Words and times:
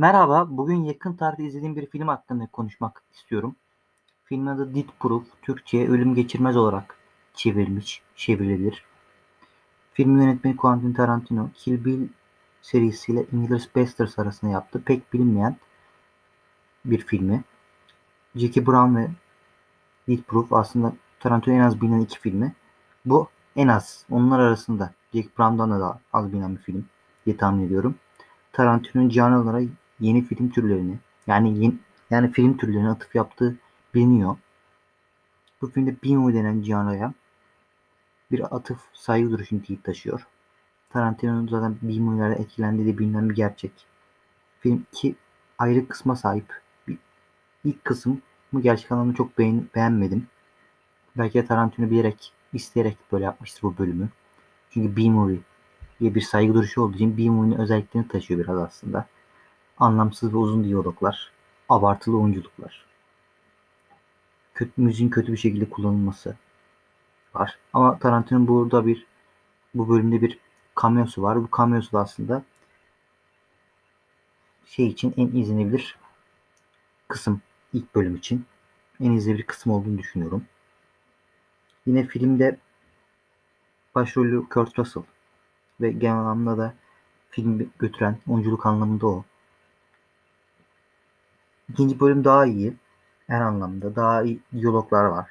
Merhaba, 0.00 0.46
bugün 0.50 0.84
yakın 0.84 1.12
tarihte 1.12 1.44
izlediğim 1.44 1.76
bir 1.76 1.86
film 1.86 2.08
hakkında 2.08 2.46
konuşmak 2.46 3.02
istiyorum. 3.12 3.56
Filmin 4.24 4.46
adı 4.46 4.74
Death 4.74 4.92
Proof, 5.00 5.24
Türkçe'ye 5.42 5.88
Ölüm 5.88 6.14
Geçirmez 6.14 6.56
olarak 6.56 6.96
çevrilmiş, 7.34 8.02
çevrilebilir. 8.16 8.84
Film 9.92 10.20
yönetmeni 10.20 10.56
Quentin 10.56 10.92
Tarantino, 10.92 11.48
Kill 11.54 11.84
Bill 11.84 12.08
serisiyle 12.62 13.26
Inglourious 13.32 13.68
Basterds 13.76 14.18
arasında 14.18 14.50
yaptı. 14.50 14.82
Pek 14.84 15.12
bilinmeyen 15.12 15.56
bir 16.84 16.98
filmi. 16.98 17.44
Jackie 18.34 18.66
Brown 18.66 18.96
ve 18.96 19.08
Death 20.08 20.22
Proof 20.22 20.52
aslında 20.52 20.92
Tarantino 21.20 21.54
en 21.54 21.60
az 21.60 21.80
bilinen 21.80 22.00
iki 22.00 22.20
filmi. 22.20 22.54
Bu 23.04 23.28
en 23.56 23.68
az. 23.68 24.04
Onlar 24.10 24.40
arasında 24.40 24.92
Jack 25.14 25.38
Brown'dan 25.38 25.80
da 25.80 26.00
az 26.12 26.32
bilinen 26.32 26.56
bir 26.56 26.62
film 26.62 26.84
diye 27.26 27.36
tahmin 27.36 27.66
ediyorum. 27.66 27.94
Tarantino'nun 28.52 29.08
canlılara 29.08 29.60
yeni 30.00 30.24
film 30.24 30.50
türlerini 30.50 30.98
yani 31.26 31.58
yeni, 31.58 31.74
yani 32.10 32.32
film 32.32 32.56
türlerine 32.56 32.88
atıf 32.88 33.14
yaptığı 33.14 33.56
biliniyor. 33.94 34.36
Bu 35.62 35.70
filmde 35.70 35.96
Bimo 36.02 36.32
denen 36.32 36.62
canlıya 36.62 37.14
bir 38.30 38.56
atıf 38.56 38.78
saygı 38.92 39.30
duruşu 39.30 39.56
niteliği 39.56 39.82
taşıyor. 39.82 40.26
Tarantino'nun 40.90 41.48
zaten 41.48 41.76
Bimo'larla 41.82 42.34
etkilendiği 42.34 42.86
de 42.86 42.98
bilinen 42.98 43.30
bir 43.30 43.34
gerçek. 43.34 43.72
Film 44.60 44.86
iki 44.92 45.14
ayrı 45.58 45.88
kısma 45.88 46.16
sahip. 46.16 46.60
İlk 47.64 47.84
kısmı 47.84 48.20
gerçek 48.60 48.92
anlamda 48.92 49.14
çok 49.14 49.38
beğen, 49.38 49.66
beğenmedim. 49.74 50.26
Belki 51.18 51.38
de 51.38 51.46
Tarantino 51.46 51.90
bilerek, 51.90 52.32
isteyerek 52.52 52.98
böyle 53.12 53.24
yapmıştır 53.24 53.62
bu 53.62 53.78
bölümü. 53.78 54.08
Çünkü 54.70 54.96
B-movie 54.96 55.38
diye 56.00 56.14
bir 56.14 56.20
saygı 56.20 56.54
duruşu 56.54 56.82
olduğu 56.82 56.94
için 56.94 57.18
B-movie'nin 57.18 57.58
özelliklerini 57.58 58.08
taşıyor 58.08 58.40
biraz 58.40 58.58
aslında. 58.58 59.06
Anlamsız 59.80 60.32
ve 60.32 60.36
uzun 60.36 60.64
diyaloglar, 60.64 61.32
abartılı 61.68 62.18
oyunculuklar. 62.20 62.86
Kötü, 64.54 64.72
müziğin 64.76 65.10
kötü 65.10 65.32
bir 65.32 65.36
şekilde 65.36 65.70
kullanılması 65.70 66.36
var. 67.34 67.58
Ama 67.72 67.98
Tarantino'nun 67.98 68.48
burada 68.48 68.86
bir 68.86 69.06
bu 69.74 69.88
bölümde 69.88 70.22
bir 70.22 70.38
cameo'su 70.82 71.22
var. 71.22 71.42
Bu 71.42 71.48
cameo'su 71.56 71.92
da 71.92 72.00
aslında 72.00 72.42
şey 74.66 74.86
için 74.86 75.14
en 75.16 75.26
izlenebilir 75.26 75.98
kısım 77.08 77.42
ilk 77.72 77.94
bölüm 77.94 78.16
için 78.16 78.44
en 79.00 79.12
izlenebilir 79.12 79.46
kısım 79.46 79.72
olduğunu 79.72 79.98
düşünüyorum. 79.98 80.44
Yine 81.86 82.06
filmde 82.06 82.58
başrolü 83.94 84.48
Kurt 84.48 84.78
Russell 84.78 85.02
ve 85.80 85.92
genel 85.92 86.16
anlamda 86.16 86.58
da 86.58 86.74
film 87.30 87.70
götüren 87.78 88.18
oyunculuk 88.28 88.66
anlamında 88.66 89.06
o. 89.06 89.24
İkinci 91.72 92.00
bölüm 92.00 92.24
daha 92.24 92.46
iyi. 92.46 92.76
Her 93.26 93.40
anlamda 93.40 93.96
daha 93.96 94.22
iyi 94.22 94.40
diyaloglar 94.52 95.04
var. 95.04 95.30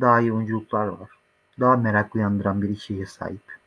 Daha 0.00 0.20
iyi 0.20 0.32
oyunculuklar 0.32 0.86
var. 0.86 1.10
Daha 1.60 1.76
merak 1.76 2.14
uyandıran 2.14 2.62
bir 2.62 2.68
içeriğe 2.68 3.06
sahip. 3.06 3.58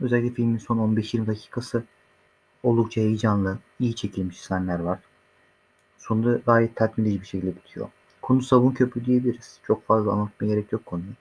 Özellikle 0.00 0.34
filmin 0.34 0.58
son 0.58 0.78
15-20 0.78 1.26
dakikası 1.26 1.84
oldukça 2.62 3.00
heyecanlı, 3.00 3.58
iyi 3.80 3.94
çekilmiş 3.96 4.40
sahneler 4.40 4.78
var. 4.78 4.98
Sonunda 5.98 6.38
gayet 6.46 6.76
tatmin 6.76 7.04
edici 7.04 7.20
bir 7.20 7.26
şekilde 7.26 7.56
bitiyor. 7.56 7.88
Konu 8.22 8.42
sabun 8.42 8.70
köprü 8.70 9.04
diyebiliriz. 9.04 9.60
Çok 9.62 9.86
fazla 9.86 10.12
anlatmaya 10.12 10.46
gerek 10.46 10.72
yok 10.72 10.86
konuyu. 10.86 11.12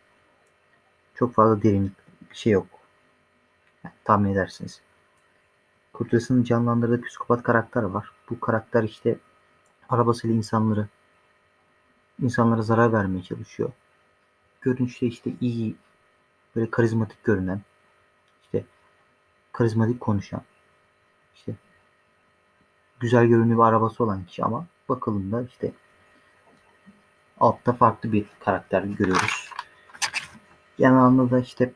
Çok 1.16 1.34
fazla 1.34 1.64
derinlik 1.64 1.94
bir 2.32 2.36
şey 2.36 2.54
yok. 2.54 2.68
Yani, 3.84 3.94
tahmin 4.04 4.34
edersiniz. 4.34 4.82
Kurtuluş'un 5.98 6.44
canlandırdığı 6.44 7.02
psikopat 7.02 7.44
karakter 7.44 7.84
var. 7.84 8.12
Bu 8.30 8.40
karakter 8.40 8.84
işte 8.84 9.20
arabasıyla 9.90 10.36
insanları 10.36 10.88
insanlara 12.22 12.62
zarar 12.62 12.94
vermeye 12.94 13.24
çalışıyor. 13.24 13.72
Görünüşte 14.62 15.06
işte 15.06 15.32
iyi 15.42 15.76
böyle 16.56 16.72
karizmatik 16.72 17.24
görünen 17.24 17.62
işte 18.44 18.66
karizmatik 19.52 20.00
konuşan 20.00 20.42
işte 21.36 21.56
güzel 23.00 23.26
görünümlü 23.26 23.56
bir 23.56 23.62
arabası 23.62 24.04
olan 24.04 24.26
kişi 24.26 24.44
ama 24.44 24.66
bakıldığında 24.90 25.44
işte 25.44 25.72
altta 27.40 27.74
farklı 27.74 28.12
bir 28.12 28.26
karakter 28.40 28.84
görüyoruz. 28.84 29.50
Genel 30.78 30.98
anlamda 30.98 31.40
işte 31.40 31.74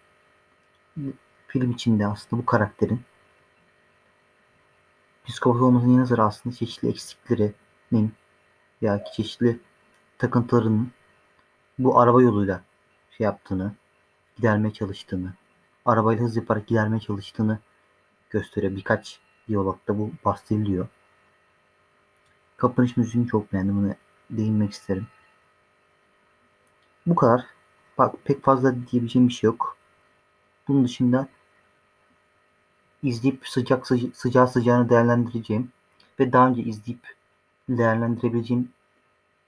film 1.48 1.72
içinde 1.72 2.08
aslında 2.08 2.42
bu 2.42 2.46
karakterin 2.46 3.02
psikopat 5.26 5.62
olmasının 5.62 5.94
yanı 5.94 6.08
sıra 6.08 6.26
aslında 6.26 6.56
çeşitli 6.56 6.90
eksiklerinin 6.90 8.14
veya 8.82 9.04
çeşitli 9.04 9.60
takıntılarının 10.18 10.92
bu 11.80 12.00
araba 12.00 12.22
yoluyla 12.22 12.62
şey 13.12 13.26
yaptığını, 13.26 13.76
gidermeye 14.36 14.74
çalıştığını, 14.74 15.34
arabayla 15.86 16.24
hız 16.24 16.36
yaparak 16.36 16.68
gidermeye 16.68 17.00
çalıştığını 17.00 17.60
gösteriyor. 18.30 18.76
Birkaç 18.76 19.20
diyalogda 19.48 20.00
bu 20.00 20.12
bahsediliyor. 20.26 20.88
Kapanış 22.58 22.98
müziğini 22.98 23.28
çok 23.28 23.54
beğendim. 23.54 23.78
Bunu 23.78 23.96
değinmek 24.30 24.72
isterim. 24.72 25.08
Bu 27.06 27.16
kadar. 27.16 27.46
Bak 27.98 28.16
pek 28.24 28.44
fazla 28.44 28.76
diyebileceğim 28.88 29.28
bir 29.28 29.34
şey 29.34 29.48
yok. 29.48 29.78
Bunun 30.68 30.86
dışında 30.86 31.28
izleyip 33.04 33.48
sıcak 33.48 33.88
sıca 33.88 34.08
sıcağı 34.14 34.48
sıcağını 34.48 34.90
değerlendireceğim 34.90 35.72
ve 36.20 36.34
daha 36.34 36.48
önce 36.48 36.62
izleyip 36.62 37.16
değerlendirebileceğim 37.70 38.70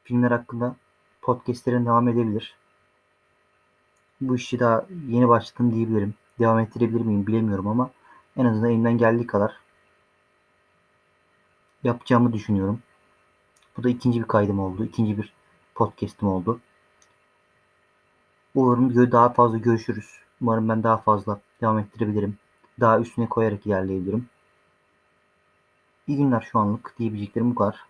filmler 0.04 0.32
hakkında 0.32 0.76
podcastlerin 1.22 1.86
devam 1.86 2.08
edebilir. 2.08 2.56
Bu 4.22 4.36
işi 4.36 4.60
daha 4.60 4.86
yeni 5.08 5.30
başladım 5.30 5.74
diyebilirim. 5.74 6.14
Devam 6.40 6.60
ettirebilir 6.60 7.02
miyim 7.02 7.28
bilemiyorum 7.28 7.68
ama 7.68 7.92
en 8.38 8.46
azından 8.46 8.70
elimden 8.72 8.98
geldiği 8.98 9.28
kadar 9.28 9.54
yapacağımı 11.84 12.34
düşünüyorum. 12.34 12.80
Bu 13.78 13.84
da 13.84 13.90
ikinci 13.90 14.20
bir 14.22 14.28
kaydım 14.28 14.60
oldu. 14.60 14.86
ikinci 14.86 15.18
bir 15.18 15.34
podcast'im 15.76 16.28
oldu. 16.28 16.60
Umarım 18.56 19.12
daha 19.12 19.30
fazla 19.30 19.58
görüşürüz. 19.58 20.20
Umarım 20.42 20.70
ben 20.70 20.84
daha 20.84 20.98
fazla 20.98 21.42
devam 21.62 21.80
ettirebilirim. 21.80 22.38
Daha 22.80 23.00
üstüne 23.00 23.30
koyarak 23.30 23.66
ilerleyebilirim. 23.66 24.30
İyi 26.08 26.18
günler 26.18 26.48
şu 26.52 26.60
anlık 26.60 26.96
diyebileceklerim 27.00 27.52
bu 27.52 27.56
kadar. 27.56 27.86